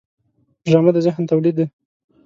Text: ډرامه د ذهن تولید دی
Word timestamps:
ډرامه 0.69 0.91
د 0.95 0.97
ذهن 1.05 1.23
تولید 1.31 1.55
دی 1.57 1.65